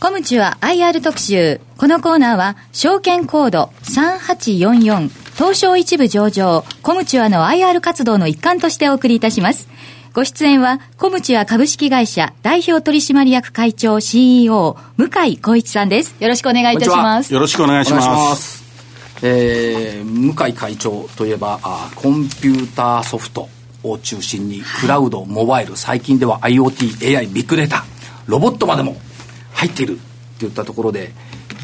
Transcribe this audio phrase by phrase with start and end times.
[0.00, 1.60] コムチは IR 特集。
[1.78, 9.68] このコーナーは、証券コード3844東証一部上場、コムチュアの IR 活動の一環としてお送りいたします。
[10.12, 16.14] ご出演は、コムチュア株式会社代表取締役会長 CEO、向井光一さんです。
[16.20, 17.32] よろしくお願いいたします。
[17.32, 18.62] よろしくお願いします。
[19.22, 23.48] えー、向井会長といえばあ、コンピューターソフト
[23.82, 27.84] を中心に、クラウド、モバイル、最近では IoT、AI、ビッグデータ、
[28.26, 28.96] ロボットまでも
[29.54, 29.98] 入っている
[30.38, 31.12] といったところで、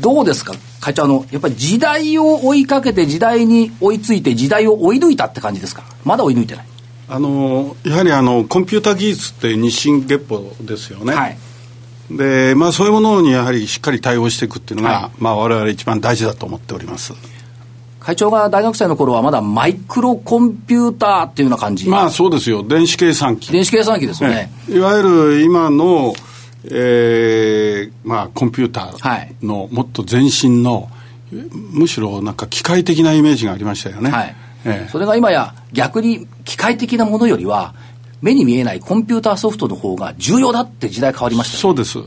[0.01, 0.55] どうですか？
[0.81, 5.85] 会長、あの、やっぱり時代を追いかけて、時代に追いついて、時代を追い抜いたって感じですか？
[6.05, 6.67] まだ追い抜いてない？
[7.09, 11.15] あのやはりあのコンピューター技術って日進月歩ですよね。
[11.15, 11.37] はい。
[12.11, 15.11] でまあ、そういうものにやはりしっかり対応していくっていうのが、はい。
[15.19, 17.13] まあ、我々一番大事だと思っております。
[18.01, 21.89] 会長が大学生の頃はまだマイクロコンピューターっていうような感じ。
[21.89, 22.65] まあそうですよ。
[22.65, 23.53] 電子計算機。
[23.53, 26.15] 電子計算機ですよね、いわゆる今の
[26.65, 30.91] えーまあ、コンピューターのもっと前進の、
[31.73, 34.11] むしろなんか機械的なイメージがありましたよね。
[34.11, 34.37] はい。
[34.65, 37.75] ええ、それが今や逆に機械的なものよりは
[38.21, 41.99] 目に見えないコンピューターソフトの方が重要だって時代変わりました、ね、そうです。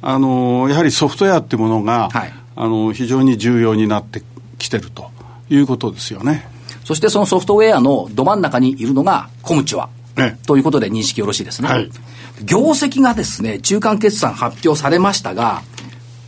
[0.00, 4.22] あのやはりソフトウェアっていうものが、はい、あの非常に重要になって
[4.56, 5.10] きてると
[5.50, 6.48] いうことですよね。
[6.84, 9.90] そしてそのソフトウェアのど真ん中にいるのがコムチュア、ね、
[10.46, 11.90] ということで認識よろしいですね、はい
[12.44, 15.62] 業績がですね、中間決算発表されましたが、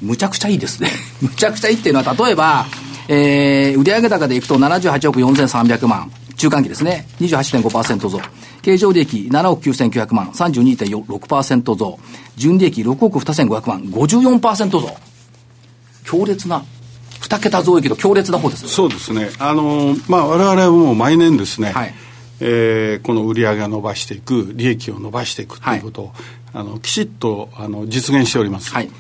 [0.01, 0.91] むちゃくちゃいいですね。
[1.21, 2.67] むちゃくちゃいいっていうのは、例えば、
[3.09, 6.11] えー、売上高でいくと78億4300万。
[6.37, 7.07] 中間期ですね。
[7.21, 8.21] 28.5%増。
[8.63, 10.27] 経常利益7億9900万。
[10.29, 11.99] 32.6%増。
[12.37, 13.83] 純利益6億2500万。
[13.83, 14.97] 54%増。
[16.05, 16.65] 強烈な
[17.23, 21.95] 2桁増益の強烈な方ですそうですね、あのまあ、我々はもう毎年ですね、はい、
[22.45, 26.15] えー、この売り上げを伸ばしていく利益を伸ばしていくということを、はい、
[26.55, 28.73] あのきちっとあの実現しております。
[28.73, 28.91] はい。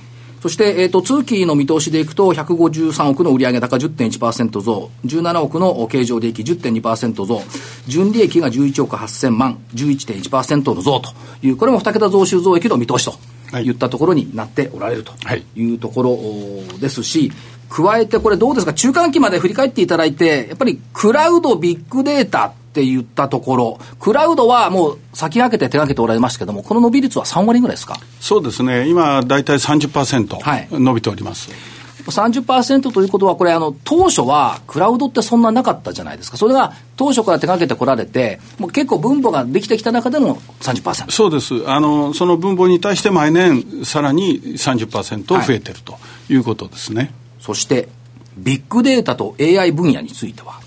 [0.40, 7.42] そして、えっ、ー、と、通期の見通しでいくと、153億の売上高10.1%増、17億の経常利益10.2%増、
[7.86, 11.10] 純利益が11億8000万、11.1%の増と
[11.42, 13.14] いう、これも2桁増収増益の見通しと
[13.60, 13.70] い。
[13.70, 15.12] ったところになっておられると
[15.54, 17.30] いうところですし、
[17.68, 28.00] 加えてこれどうですか、中間期まで振り返っていただいて、やっぱりクラウド、ビッグデータ、って言ったところ、クラウドはもう先駆けて手がけておられますけれども、この伸び率は3割ぐらいですか？
[28.18, 31.50] そうですね、今、大体30%伸びております。
[31.50, 31.58] はい
[32.04, 36.36] 30%ということは、これあの、当初はクラウドってそんななかったじゃないですか。
[36.36, 41.12] それが当初から手がけてこられて、もう結構分母ができてきた中での30%。
[41.12, 41.62] そうです。
[41.70, 45.96] あの、その分母に対して毎年さらに30%増えてると
[46.28, 47.00] いうことですね。
[47.02, 47.88] はい、そして、
[48.36, 50.58] ビッグデータと AI 分野については、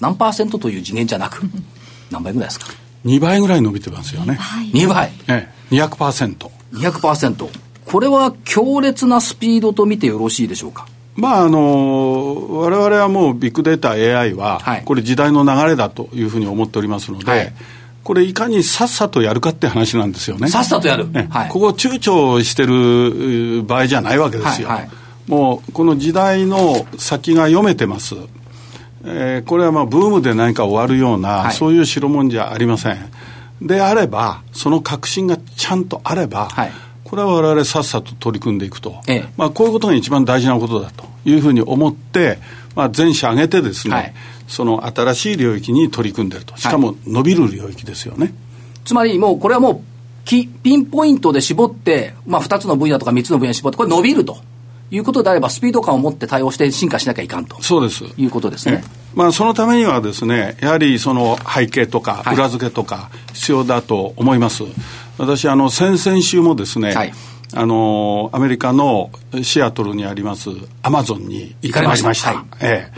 [0.00, 1.42] 何パーセントという次元じゃなく、
[2.10, 2.66] 何倍ぐらいですか
[3.04, 4.38] ？2倍ぐらい伸びてますよね。
[4.72, 5.12] 2倍？
[5.28, 6.36] ええ、200%。
[6.74, 7.48] 200%。
[7.86, 10.86] これは強烈なスピードと見てよろしいでしょうか？
[11.16, 17.52] まああのわれはもうビッグデータ AI は、これ時代の流れだというふうに思っておりますので、はい、
[18.04, 20.48] これいかにさっさとやるかって話なんですよね。
[20.48, 21.08] さっさとやる。
[21.28, 24.68] はい、ここ躊躇してる場合じゃないわけですよ。
[24.68, 24.90] はいはい、
[25.26, 28.14] もうこの時代の先が読めてます。
[29.04, 32.98] えー、これはまあブームで何か終わるような、はい、そういう代物じゃありません。
[33.62, 36.72] であれば、その確信がちゃんとあれば、はい、
[37.04, 42.38] これは我々さっさと取り組んでいくと、ええ、まあ、こういうことが一番大事なことだというふうに思って、
[42.76, 44.14] まあ、全社挙げてですね、はい、
[44.46, 48.32] その新しい領域に取り組んでると、しかも伸びる領域ですよね。
[48.84, 49.80] つまりもう、これはもう
[50.28, 54.38] ピンポイントで絞って、まあ、2つの分野とか3つの分野に絞って、これ伸びると。
[54.90, 58.82] いうことであれば、スピード感を持って対応して進化しなきゃいかんとそうですいうことですね。
[59.14, 64.62] まあ、そのためにはですね、やはりその背景とか裏付けとか必要だと思います。
[64.62, 64.72] はい、
[65.18, 67.12] 私、あの、先々週もですね、はい、
[67.54, 69.10] あの、アメリカの
[69.42, 70.50] シアトルにあります
[70.82, 72.14] アマゾンに行かれました。
[72.14, 72.90] したはい、え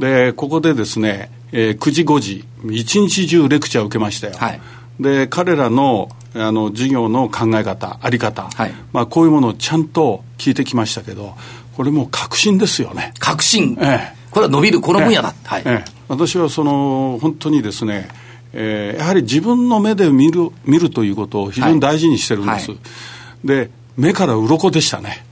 [0.00, 0.26] え。
[0.26, 4.34] で、ここでですね、えー、9時5時、一日中レクチャーを受けましたよ。
[4.36, 4.60] はい、
[5.00, 11.36] で、彼らのあの事業の考え方、あり方、はい、まあ、こういうものをちゃんと聞いてきましたけど、
[11.76, 13.14] これもう確信ですよね。
[13.18, 15.62] 確信、ええ、これは伸びる、この分野だ、えはい。
[15.64, 18.08] ええ、私はその本当にですね、
[18.52, 22.70] えー、やはり自分の目で見る見るということを非常に大事にしてるんです。
[22.70, 25.24] はい、で、目から鱗でしたね。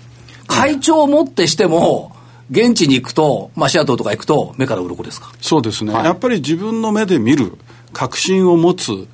[0.47, 2.15] 会長をもってしても、
[2.51, 5.33] 現地に行くと、まあ、シアトルとか行くと、目から鱗ですか？
[5.41, 7.53] そうですね、はい、やっぱり自分の目で見る、
[7.93, 9.09] 確信を持つ、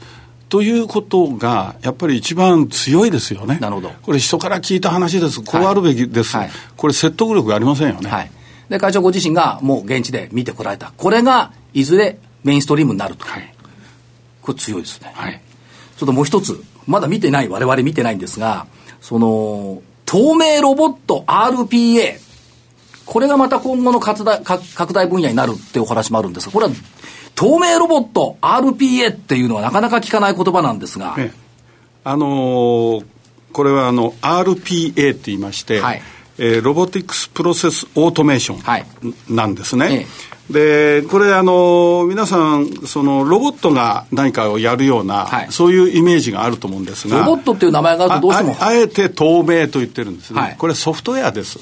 [0.49, 3.59] ということが、やっぱり一番強いですよね。
[3.61, 3.91] なるほど。
[4.03, 5.43] これ人から聞いた話です。
[5.43, 6.37] こうあるべきです。
[6.37, 8.11] はい、これ説得力ありませんよね。
[8.11, 8.31] はい。
[8.69, 10.93] で、会長ご自身がもう現地で見てこられた。
[10.97, 13.25] これが、いずれメインストリームになると。
[13.27, 13.55] はい。
[14.43, 15.12] これ強いですね。
[15.15, 15.41] はい。
[15.97, 18.67] ちょっともう一つ、まだ見てない、我々見てないんですが、
[19.00, 22.19] その、透明ロボット RPA。
[23.05, 26.73] これがまた今後の拡大拡大分野になるってお話もあるんですが、これは
[27.38, 31.14] 透明ロボット RPA っていうのはなかなか聞かない言葉なんですが。
[31.17, 31.38] ええ、
[32.02, 33.05] あのー、
[33.52, 36.02] これはあの RPA って言いまして、はい、
[36.38, 39.87] えー、ロボティクスプロセスオートメーションなんですね。
[39.87, 40.06] はい
[40.50, 47.19] で、これ、あの、皆さん、その、ロボットが何かをやるような、はい、そういうイメージがあると思うんですが。
[47.19, 48.56] ロボットっていう名前があるとどうしても。
[48.58, 50.40] あえて透明と言ってるんですね。
[50.40, 51.58] はい、これソフトウェアです。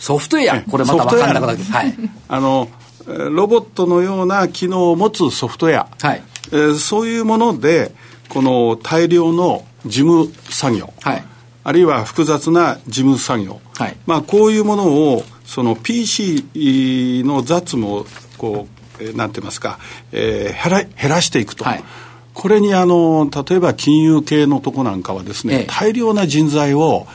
[0.00, 1.58] ソフトウェアこれまた分かんなくなる。
[1.70, 1.94] はい。
[2.26, 2.68] あの、
[3.06, 5.88] ロボットのような機能を持つソフトウェア。
[6.00, 6.22] はい。
[6.52, 7.92] えー、そういうもので、
[8.28, 10.92] この大量の事務作業。
[11.02, 11.24] はい。
[11.66, 13.60] あるいは複雑な事務作業。
[13.76, 13.96] はい。
[14.06, 18.06] まあ、こういうものを、その PC の雑務を
[18.38, 18.66] こ
[18.98, 19.78] う、えー、なんて言いますか、
[20.12, 21.64] えー、減ら減らしていくと。
[21.64, 21.84] はい、
[22.32, 27.06] これにあの例えば金融系のとこなんかはですね、ええ、大量な人材を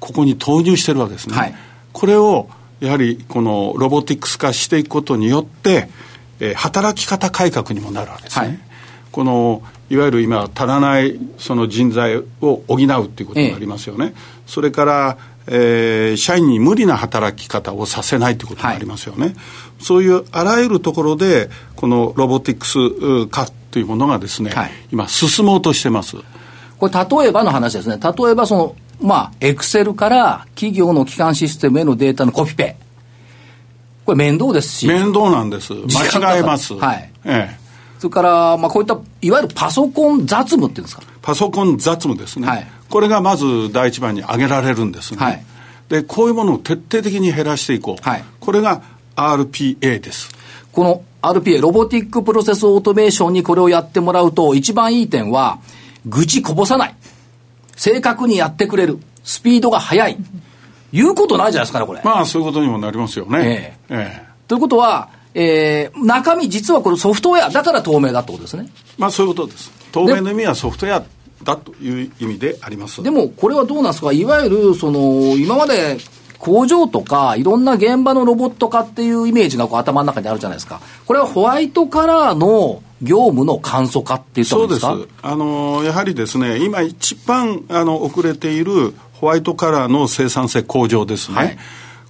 [0.00, 1.36] ここに投入してるわけですね。
[1.36, 1.54] はい、
[1.92, 2.48] これを
[2.80, 5.88] やはりこのロボティクス化していくことによって、
[6.40, 8.46] えー、働き方改革にもなるわけですね。
[8.46, 8.58] はい、
[9.12, 14.12] このいわゆる今足らないその人材を補うっていうことがありますよね。
[14.14, 15.18] え、それから
[15.48, 19.34] えー、社員に無理な働き方をさせないということがありますよね、はい、
[19.78, 26.16] そういうあらゆるところでこのロボティクス化というものがですね、はい、今進もうとしてます。
[26.78, 27.98] これ例えばの話ですね。
[28.02, 32.76] 例えばそのまあエクセルから企業の基幹システムへのデータのコピペ。
[34.04, 34.86] これ面倒ですし。
[34.86, 35.72] 面倒なんです。
[35.74, 36.74] 間違えます。
[36.74, 37.66] はい、ええ。
[37.98, 41.02] それから、まあ、こういった、いわゆるパソコン雑務っていうんですか？
[41.22, 42.46] パソコン雑務ですね。
[42.46, 45.18] はい、これがまず第一番に挙げられるんですね。
[45.18, 45.44] はい、
[45.88, 48.08] で、こういうものを徹底的に減らしていこう。
[48.08, 48.82] はい、これが
[49.16, 50.30] RPA です。
[50.70, 55.58] この RPA、ロボティックプロセスオートメーションにこれをやってもらうと、一番いい点は、
[56.04, 56.94] 愚痴こぼさない。
[57.86, 58.98] 正確にやってくれる。
[59.22, 60.16] スピードが速い。
[60.92, 62.00] 言うことないじゃないですかね、これ。
[62.02, 63.76] まあ、そういうことにもなりますよね。
[63.88, 68.68] ええええ、ということは、えー、中身、実はこれソフトウェアだから透明だってことですね。
[68.98, 69.70] まあそういうことです。
[69.92, 71.04] 透明の意味はソフトウェア
[71.44, 75.98] だという意味でありますでもこれはどうなんですか、いわゆるその今まで
[76.38, 84.88] 工場とか、いろんな現場のロボット化っていうイメージがこう頭の中にあるじゃないですか、これはホワイトカラーの業務の簡素化って言ったんですか？
[84.88, 91.36] そうですあのやはりですね、今、一番あの遅れているホワイトカラーの生産性向上ですね。
[91.36, 91.58] はい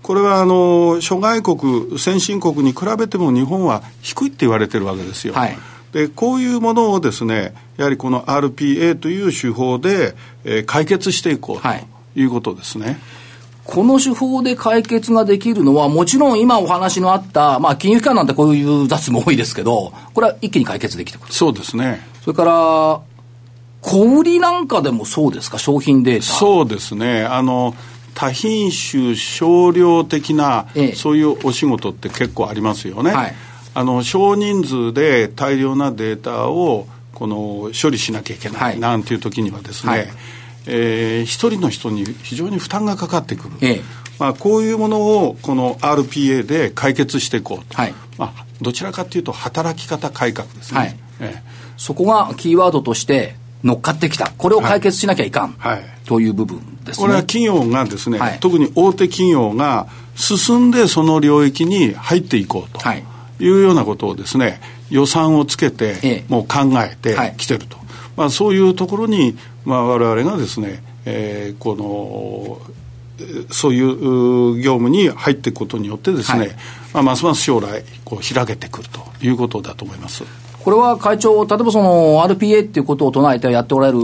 [0.03, 5.35] これはあの諸外国、先進国に比べても日本は低いって言われてるわけですよ。
[5.35, 5.59] はい、
[5.91, 11.69] でこういうものをですねやはりこの RPA という手法で、えー、解決していこうと
[12.15, 12.85] いうことですね。
[12.87, 12.97] はい
[13.67, 21.33] この手法で解決ができるのは、もちろん今お話のあった、まあ、金融機関なんてこういう雑務多いですけど、これは一気に解決できてくる。
[21.33, 22.07] そうですね。
[22.23, 23.01] それから、
[23.83, 26.27] 小売りなんかでもそうですか、商品データ。
[26.27, 27.25] そうですね。
[27.25, 27.75] あの、
[28.17, 33.35] 多品種少量的な、ええ、そういうお仕事って結構ありますよね、はい、
[33.75, 40.09] あの少人数で大量なデータをこの処理しなきゃいけない、なんていう時にはですね、はい、
[40.67, 43.83] えー、一人の人に非常に負担がかかってくる、ええ、
[44.19, 51.43] まあ、こういうものをこの RPA で解決していこうと、はい、まあ、どちらかというと働き方改革ですね、はい、ええ、
[51.77, 57.07] そこがキーワードとして乗っかってきた、これを解決しなきゃいかん、はい、という部分ですね。
[57.07, 62.81] これは企業がですね、はい、特に大手企業が進んでその領域に入っていこうと。
[62.93, 63.03] い。
[63.41, 67.77] うようなことをですね、予算をつけて、もう考えてきてると。
[68.17, 72.58] まあ、そういうところに、まあ、我々がですね、えー、この
[73.51, 76.49] そういう業務に入っていくことによってですね、はい、
[76.94, 80.25] まあ、ますます将来こう開けてくるということだと思います。
[80.63, 83.99] これは会長、例えばその RPA っていうことを唱えてやっておられる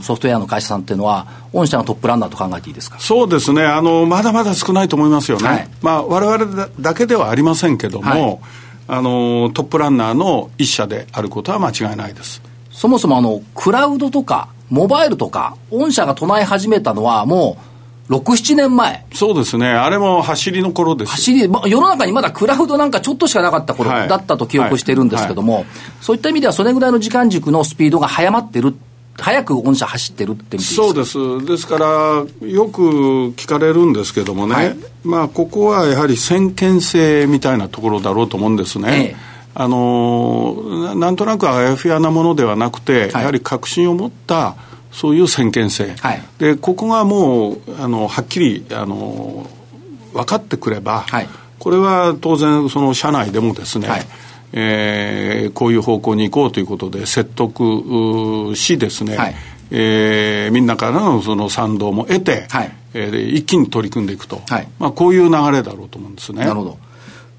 [0.00, 3.00] ソフトウェアの会社さんっていうのは、御社のトップランナーと考えていいですか？
[3.00, 5.68] そうですね、あのまだまだ少ないと思いますよね、はい。
[5.82, 8.38] まあ、我々だけではありませんけども、はい、
[8.86, 12.40] あの、トップランナーの一社であることは間違いないです。
[12.70, 17.56] そもそもあのクラウドとか、モバイルとか、御社が唱え始めたのは、も
[18.10, 19.06] う、6、7年前。
[19.14, 19.68] そうですね。
[19.68, 21.12] あれも走りの頃です。
[21.12, 28.74] 走り、ま世の中にまだクラウドなんかちょっとしかなかった頃だったと記憶してるんですけども、はいはい、そういった意味ではそれぐらいの時間軸のスピードが速まってる
[29.16, 31.46] 早く御社走ってるってそうです。
[31.46, 31.86] ですから、
[32.46, 39.16] よく聞かれるんですけどもね、はい、まあ、ここはやはり先見性みたいなところだろうと思うんですね。
[39.16, 44.56] ええあのなんとなくあやふやなものではなくて、やはり確信を持った
[44.90, 49.46] そういう先見性、はい、でここがもうあのはっきりあの
[50.12, 54.06] 分かってくれば、はい、これは当然その社内でもですね、はい、
[54.52, 59.34] えー、こういう方向に行こうということで説得しですね、はい、
[59.70, 64.68] えー、みんなからのその賛同も得て、はい、えー、一気に取り組んでいくと、はい。
[64.78, 66.44] まあ、こういう流れだろうと思うんですね。
[66.44, 66.78] なるほど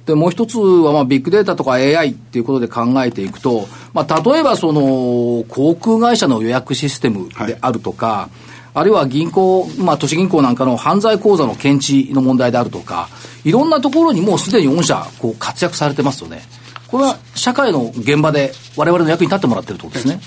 [0.05, 13.09] で、もう一つは、まあ、ビッグデータとか AI っていうことで考えていくと、まあ、例えば、その、航空会社の予約システムであるとか、はい、あるいは銀行、まあ、都市銀行なんかの犯罪口座の検知の問題であるとか、
[13.43, 16.43] いろんなところにもうすでに御社、こう、活躍されてますよね。
[16.87, 20.19] これは、社会の現場で、我々の役に立ってもらってるってことですね。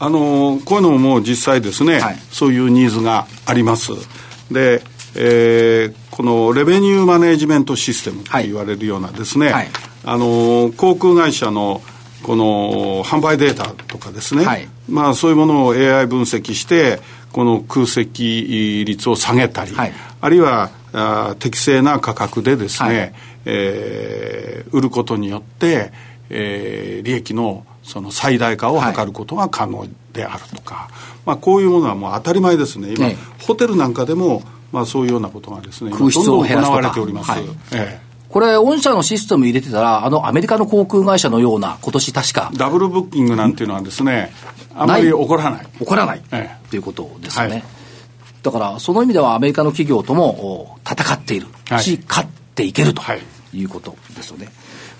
[0.00, 3.92] あのこういうのももう実際ですね、はい、そういうニーズがあります。
[4.50, 4.82] で、
[5.16, 9.68] えー、このレベニューマネジメントシステムと言われるようなですね、はい、
[10.04, 11.82] あの航空会社の
[12.22, 17.00] この販売データとかですね、はい、まあそういうものを AI 分析して
[17.32, 23.12] この空席率を下げたり、はい、あるいはあ適正な価格でですね、はい、
[23.44, 25.92] えー、売ることによって、
[26.30, 30.88] えー、利益のその最大化を図ることが可能であるとか、
[31.26, 32.94] まあ、こういうものはもう当たり前ですね。
[32.94, 33.10] 今、
[33.46, 34.42] ホテルなんかでも
[34.74, 36.90] まあ、そういうようなことがですね、空室を減らすとか。
[36.90, 42.50] はいええ、これ、御社のシステム入れてたら、あのアメリカの航空会社のような、今年確か。
[42.56, 44.32] ダブルブッキングなんていうのはですね、
[44.74, 45.66] あまり起こらない。
[45.78, 47.50] 起こらない、ええ、ということですよね。
[47.52, 47.64] はい、
[48.42, 53.02] だから、その意味ではアメリカの企業とも戦っているし、はい、勝っていけると
[53.52, 54.48] いうことですよね。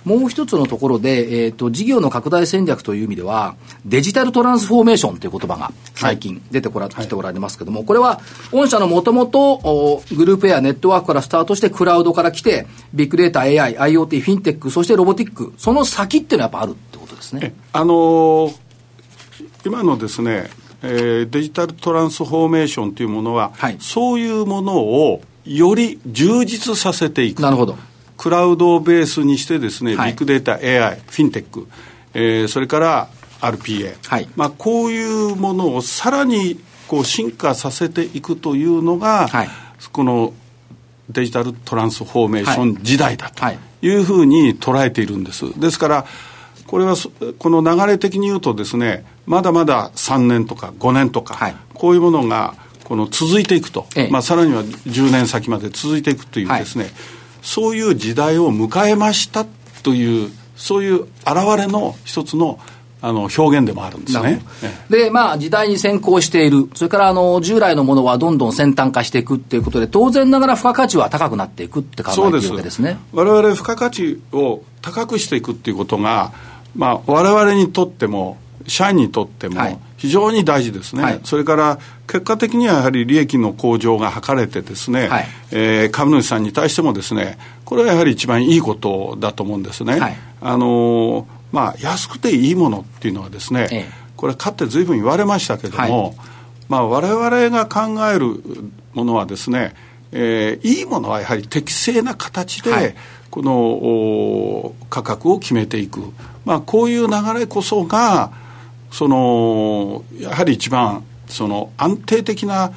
[0.04, 3.56] もう一つのところで、えっ、ー、と、事業の拡大戦略という意味では、
[3.86, 8.20] デジタルトランスフォーメーションという言葉が最近出てこら、はい、ておられますけども、これは、
[8.52, 17.54] 御社のもともと、グループやネットワークからスタートして、クラウドから来て、ビッグデータ、AI、IoT、フィンテック、そしてロボティック、その先っていうのはやっぱあるってことですね。
[17.72, 18.54] あのー、
[19.64, 20.50] 今のですね、
[20.82, 27.42] えー、デジタルトランスフォーメーションというものは、はい、そういうものをより充実させていく。
[27.42, 27.76] なるほど。
[28.16, 31.68] クラウドをベースにしてですね、はい、ビッグデータ、AI、フィンテック、
[32.14, 33.08] えー、それから
[33.40, 39.48] RPA、はい、まあ、こういうものをさらにこう進化させていくというのが、はい、
[39.92, 40.32] この
[41.10, 43.44] デジタルトランスフォーメーション時代だと
[43.82, 43.96] い。
[43.96, 45.58] うふうに捉えているんです。
[45.60, 46.06] ですから、
[46.66, 46.96] これは
[47.38, 52.54] この流れ的に言うとですね、まだまだ3年とか5年とか、はい、こういうものが
[52.84, 56.92] この続いていくと、ええ、まあ、さらには10年先まで続いていくというですね、はい
[57.44, 59.46] そういう時代を迎えました
[59.82, 61.10] というそういう現
[61.58, 62.58] れの一つの
[63.02, 64.40] あの表現でもあるんですね。
[64.88, 72.96] で、まあ、時代に先行している、それからあの従来のものはどんどん先端化していくっていうことで、当然ながら付加価値は高くなっていくって考えているわけですね。
[73.12, 76.32] 我々付加価値を高くしていくっていうことが、
[76.74, 79.60] まあ、我々にとっても、社員にとっても
[80.04, 93.84] 非常に大事ですね、はい、それから結果的にはやはり利益の向上が図れてですね、はい、えー、株主さんに対してもですねこれはやはり一番いいことだと思うんですね、はい、あのまあ安くていいものっていうのはですね、ええ、
[94.14, 96.14] これかって随分言われましたけども、はい、
[96.68, 98.42] まあ我々が考える
[98.92, 99.74] ものはですね、
[100.12, 102.94] えー、いいものはやはり適正な形で、はい、
[103.30, 106.12] この価格を決めていく、
[106.44, 108.43] まあ、こういう流れこそが
[108.94, 112.72] そのやはり一番その安定的な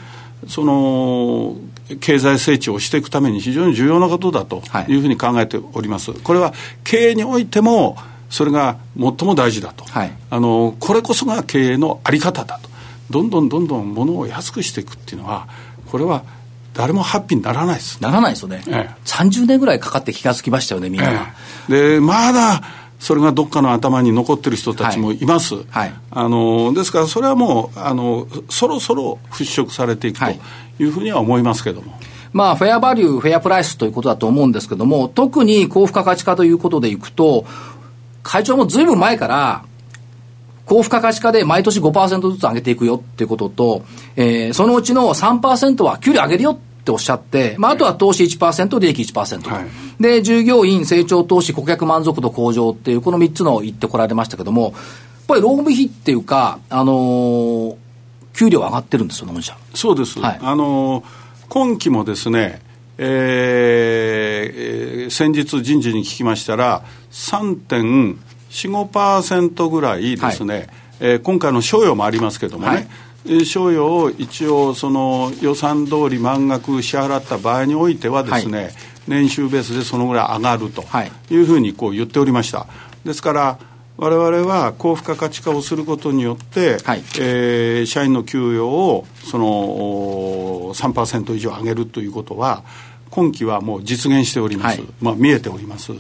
[0.48, 1.56] その
[2.00, 4.96] 経済成長をしていくために非常に重要なことだとい。
[4.96, 6.14] うふうに考えております。
[6.14, 7.98] これは経営においても
[8.32, 12.70] それが最も大事だと、はい、あのこれこそが経営のあり方だと。
[13.12, 15.48] どんどんどんどん物を安くしていくっていうのは
[15.92, 16.24] これは
[16.74, 18.02] 誰もハッピーにならないです。
[18.02, 21.34] ならないですよね、ええ、30年ぐらいかかって気がつきましたよねみんな、
[21.70, 22.62] ええ、でまだ
[23.00, 25.26] それがどっかの頭に残ってる人たちもい。
[25.26, 25.66] ます、はい。
[25.70, 30.26] はい、あのですからそれはもうあのそろそろ払拭されていくと
[30.80, 30.86] い。
[30.86, 31.92] うふうには思いますけども。
[31.92, 32.02] はい、
[32.34, 37.46] まあ、フェアバリュー、フェアプライスということだと思うんですけども、特に高付加価値化ということでいくと、
[38.24, 39.64] 会長もずいぶん前から、
[40.66, 43.86] 高付加価値化で毎年5%ずつ上げていくよっていうことと、
[44.18, 49.66] えー、そのうちの3%は給料上げるよっておっしゃって、まあ、あとは投資1%、利益1%、はい、
[50.02, 54.74] で、従業員、成長投資、顧客満足度向上っていう、この3つの言ってこられましたけども、やっ
[55.28, 57.76] ぱり労務費っていうか、あのー、
[58.34, 59.58] 給料上がってるんですよ、御社。
[59.74, 60.22] そうです。
[60.22, 61.04] はい、あのー、
[61.50, 62.62] 今期もですね、
[62.98, 70.70] えー、先日人事に聞きましたら、3.45%ぐらいですね、はい、
[71.02, 72.88] えー、今回の賞与もありますけどもね、はい
[73.46, 78.74] 賞与を一応その予算通り満額支払った場合においてはですね、はい、
[79.08, 80.84] 年収ベースでそのぐらい上がると
[81.30, 81.36] い。
[81.38, 82.68] うふうにこう言っておりました。
[83.06, 83.60] ですから
[83.98, 92.64] 我々は高付加価値化をすることによって、はい、えー、社員の給与をその3%以上上げるということは
[93.10, 95.94] 今期はもう実現しております、はい、まあ、見えております。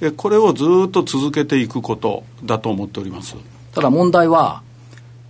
[0.00, 3.36] でこれをずっと続けていくことだと思っております。
[3.72, 4.62] ただ問題は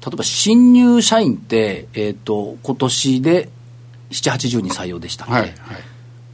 [0.04, 3.48] 例えば新入社員って、えっ、ー、と、今年で
[4.10, 5.52] 7、80人採用でしたはい、はい、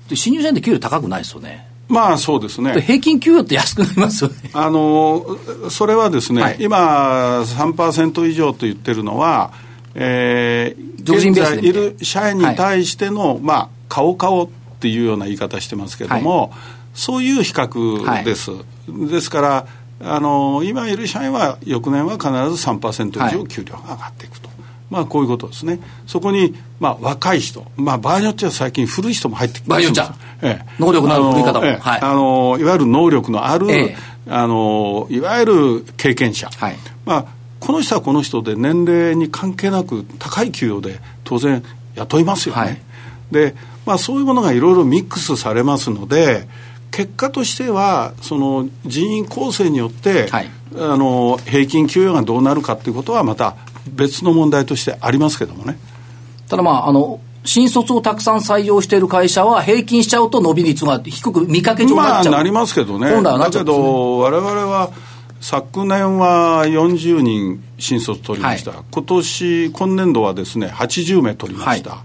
[0.09, 1.69] で新入社員って給料高くないですよね。
[1.89, 2.81] まあそうですね。
[2.81, 4.50] 平均給与って安くなりますよね。
[4.55, 5.25] あの、
[5.71, 9.53] それはですね、はい、今3%以上と言ってるのは、
[9.95, 14.49] えー、現在いる社員に対しての、はい、まあ、顔顔っ
[14.79, 16.50] ていうような言い方してますけれども、はい、
[16.95, 18.53] そういう比較です。
[18.89, 19.67] ですから、
[20.02, 24.50] あの、今いる社員は翌年は必ず3%以上給料が上がっていくと。
[24.90, 25.78] まあ、こういうことですね。
[26.07, 33.97] そこに、まあ、若い人、まあ、場合によっては最近古い人も入ってきて場合によっては、ええ、能力のある古い方も、ええ、はい、あのいわゆる能力のある、ええ、
[34.28, 37.26] あのいわゆる経験者、はい、まあ、
[37.61, 41.62] この人はこの人で年齢に関係なく高い給与で当然
[41.95, 42.61] 雇いますよね。
[42.61, 42.80] はい、
[43.30, 43.54] で、
[43.87, 46.49] まあ、そういうものがいろいろミックスされますので、
[46.90, 53.56] 結果としては、その人員構成によって、はい、あの平均給与がどうなるかということは、また
[53.87, 55.78] 別の問題としてありますけどもね。
[56.49, 62.32] ただまあ、あの、新卒をたくさん採用している会社は、平均しちゃうと伸び率が低く見かけ上なっちゃう。
[62.32, 63.11] まあ、なりますけどね。
[63.11, 64.90] ね、だけど、われは、
[65.40, 72.00] 昨年は40人新卒取りました、はい、今年今年度はですね80名取りました、はい、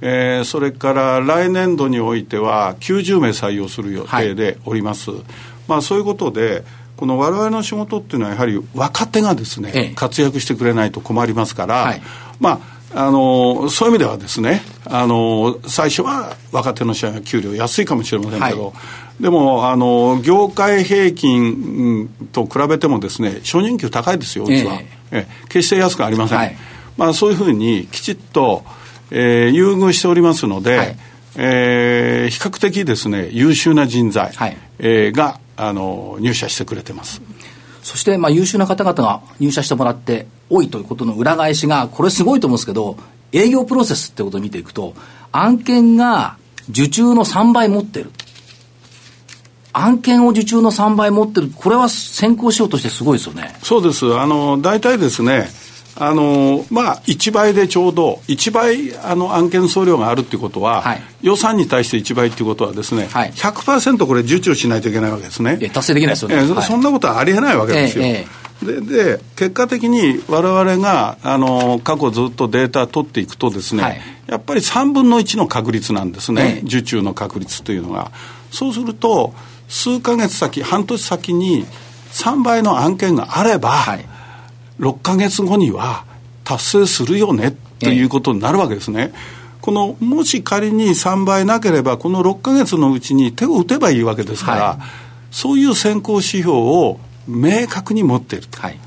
[0.00, 5.22] えー、それから来年度においては90名採用する予定でおります、はい、
[5.68, 6.64] まあ、そういうことで
[6.96, 12.02] この我々の仕事っていうのはやはり若手がですね、ええ、活躍してくれないと困りますから、はい、
[12.40, 18.72] まああのそういう意味ではですねあの最初は若手の社員は給料安いかもしれませんけど、は
[19.18, 25.26] い、でもあの業界平均と比べてもですね初任給高いですようちは、ええ。
[25.48, 26.56] 決して安くありません、はい、
[26.96, 28.64] まあ、そういうふうにきちっと、
[29.10, 30.96] えー、優遇しておりますので、はい、
[31.36, 37.20] えー、比較的ですね優秀な人材、はいえー、があの入社してくれてます。
[37.82, 42.96] そして、まあ、優秀な方々が入社してもらって多いということの裏返しが、これすごいと思うんですけど、
[43.30, 44.94] 営業プロセスってことを見ていくと、
[45.32, 46.38] 案件が
[46.70, 48.10] 受注の3倍持ってる。
[49.74, 51.50] 案件を受注の3倍持ってる。
[51.54, 53.54] これは先行しようとしてすごいですよね。
[53.62, 54.18] そうです。
[54.18, 55.50] あの、大体ですね、
[55.96, 65.56] あのまあ、1倍でちょうど、1倍あの案件総量があるっていうことは、はい、予算に対して1倍っていうことはですね、はい、100%これ受注しないといけないわけですね。
[65.72, 66.36] 達成できないですよね。
[66.36, 68.04] えー、そんなことはありえないわけですよ。
[68.04, 78.10] えー、でで結果的に我々があの過去ずっとデータ取っていくとですね、はい、やっぱり3分の1の確率なんですね、受注の確率というのが。
[78.50, 79.32] そうすると
[79.68, 81.66] 数か月先半年先に
[82.10, 84.13] 3倍の案件があれば、はい
[84.80, 86.04] 6か月後には
[86.44, 89.12] 達成するよねということになるわけですね。
[89.60, 94.78] このもし仮に3倍なければ、この6か月のうちに手を打てばいいわけですから、はい、
[95.30, 98.78] そういう先行指標を明確に持っている、はい、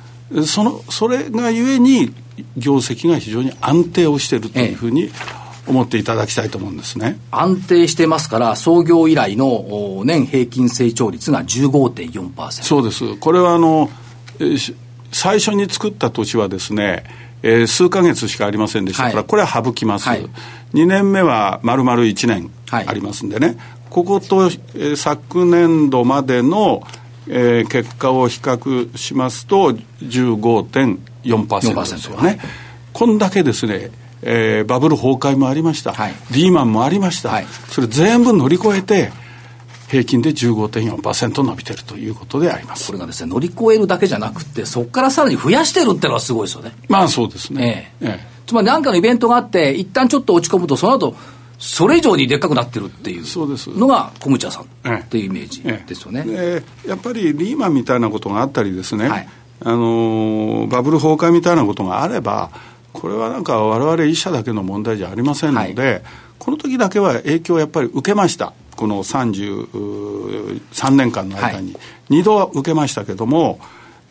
[0.45, 2.13] そのそれがゆえに、
[2.55, 5.09] 業績が非常に安定をしているというふうに
[5.65, 7.19] 思っていただきたいと思うんですね。
[7.31, 13.89] 安定してますから、創業以来の年平均成長率が15.4%そうです、これはあの
[15.11, 17.03] 最初に作った土地はですね、
[17.43, 20.25] えー、数か月しかありませんでしたから、はい、これは省きます、はい、
[20.73, 23.57] 2年目は丸々1年ありますんでね、はい、
[23.89, 26.83] ここと、えー、昨年度までの、
[27.27, 32.39] えー、結果を比較しますと、15.4%ですよね。
[32.93, 33.91] こんだけですね、
[34.21, 39.11] えー、バブル崩壊もありました、はい、リーマンもありました、それ全部乗り越えて、
[39.87, 42.87] 平均で15.4%伸びてるということであります。
[42.87, 46.73] これがですね、乗り越えるだけじゃなくて、そこからさらに増やしてるっていうのはすごいですよね。
[46.89, 47.93] まあそうですね。
[48.01, 48.09] ええ。
[48.09, 51.15] ええ、つまり何かのイベントがあって、一旦ちょっと落ち込むと、その後
[51.57, 53.23] それ以上にでっかくなってるっていう
[53.77, 59.27] のが小ムチャさんっていうイメージですよね、ええ、やっぱりリーマンみたいなことがあったりですね、はい、
[59.61, 62.51] あのバブル崩壊みたいなことがあれば、
[62.93, 66.01] これはなんかわれわれ一社だけの問題じゃありませんので、はい、
[66.37, 68.53] この時だけは影響をやっぱり受けました。
[68.77, 71.75] この33年間の間に
[72.09, 73.59] 2度は受けましたけども、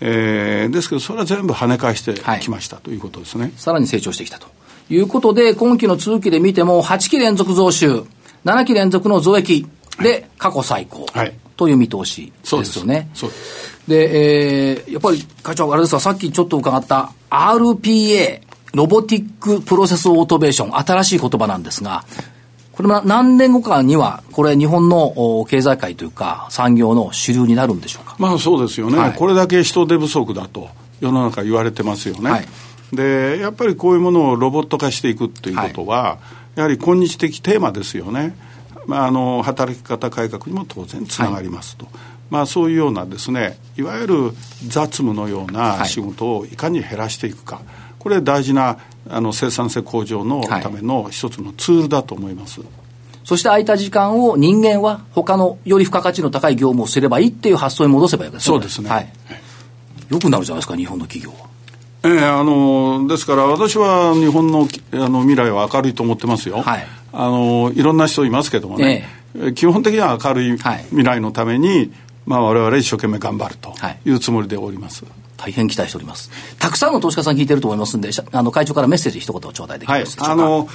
[0.01, 3.53] えー、ですけどそれは全部跳ね返してきました、ということですね。
[3.57, 4.49] さらに成長してきたと。
[4.91, 8.05] いうことで今期の通期で見ても8期連続増収
[8.45, 9.67] 7期連続の増益
[10.01, 13.09] で過去最高、はい、という見通しですよね。
[13.15, 13.81] そうです。
[13.89, 18.41] で、えー、やっぱり会長、あれですか、さっきちょっと伺った RPA、
[18.75, 22.05] ロボティックプロセスオートメーション、新しい言葉なんですが、
[22.77, 28.17] これは何年後かには、これ、日本の経済界というか、産業の主流になるんでしょうか？
[28.19, 30.69] まあそうですよね、はい、これだけ人手不足だと、
[31.01, 32.31] 世の中言われてますよね。
[32.31, 32.47] はい、
[32.93, 36.19] で、やっぱりこういうものをロボット化していくということは、は
[36.57, 38.37] い、やはり今日的テーマですよね。
[38.87, 41.89] まあ、あの働き方改革にも当然つながりますと、
[42.31, 44.33] まあ、そういうようなですねいわゆる
[44.69, 47.63] 雑務のような仕事をいかに減らしていくか、
[47.99, 52.61] これ大事なあの生産性向上のための一つのツールだと思います。
[52.61, 52.69] はい、
[53.25, 58.55] そして空いた時間を人間は他のより付加価値の高い業務をすればいいっていう発想に戻せばいいわけですね。
[58.55, 58.91] そうですね。
[58.91, 59.13] はい。
[60.11, 61.47] よくなるじゃないですか、日本の企業は。
[62.05, 66.63] ええー、あのですから私は日本のあの未来は明るいと思ってますよ。
[66.63, 66.87] はい。
[67.13, 71.91] あのいろんな人いますけどもね、えー、基本的には明るい未来のために、はい、
[72.27, 73.73] まあ我々一生懸命頑張ると
[74.05, 75.05] いうつもりでおります。
[75.05, 76.31] はい大変期待しております。
[76.59, 80.25] たくさんの投資家さん聞いてると思いますんで、あの会長からメッセージ一言頂戴できますでしょうか？
[80.25, 80.69] はい、あの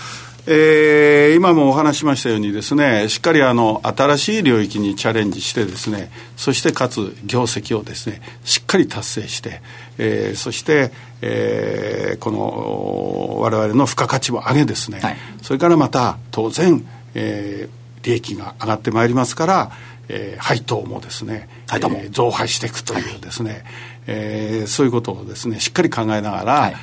[0.48, 9.62] えー、今もお話しましたようにですね、しっかりあの新しい領域にチャレンジしてですね、そしてかつ業績をですね、しっかり達成して、
[10.00, 19.72] えー、そして、えー、この我々の付加価値を上げですね、はい、それからまた当然、えー、利益が上がってまいりますから、
[20.10, 23.64] えー、配当もですね、えー、増配していくというですね、はい、
[24.08, 26.76] えー、そういうことをですねしっかり考えながら、はい。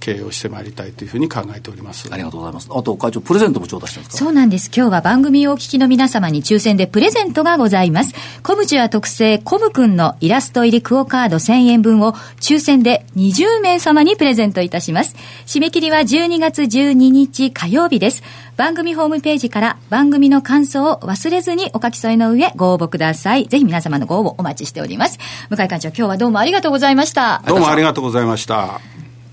[0.00, 4.16] 経営をしてまいりたいというふうに考えておりますありがとうございますあと会長プレゼントも頂戴してますか？
[4.16, 15.14] そうなんです今日は番組をお聞きの皆様に抽選でプレゼントがございますコムチュア特製コムくんのイラスト入りクオカード1000円分を抽選で20名様にプレゼントいたします
[15.46, 18.22] 締め切りは12月12日火曜日です
[18.56, 23.46] 番組ホームページから番組の感想を忘れずにお書き添えの上ご応募ください。
[23.48, 25.18] ぜひ皆様のご応募お待ちしております。
[25.50, 27.42] 向井館長、今日はどうもありがとうございました。
[27.46, 28.80] どうもありがとうございました。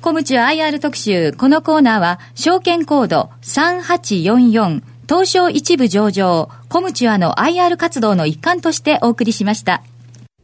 [0.03, 1.31] コムチュ IR 特集。
[1.31, 9.81] このコーナーは、証券コード3844、東証一部上場、コムチュアの IR 活動の一環としてお送りしました。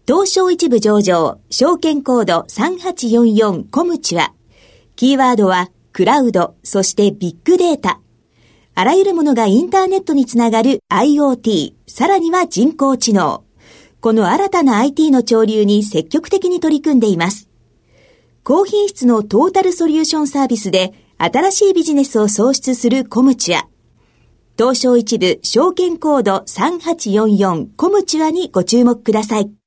[0.07, 4.33] 東証一部上場、証券コード3844コムチュア。
[4.95, 7.99] キーワードは、クラウド、そしてビッグデータ。
[8.75, 13.43] あらゆるものがインターネットにつながる IoT、さらには人工知能。
[13.99, 17.48] この新たな IT の潮流に積極的に取り組んでいます。
[18.43, 23.67] 高品質のトータルソリューションサービスで新しいビジネスを創出するコムチュア。
[24.57, 29.58] 東証一部証券コード3844コムチュアにご注目ください。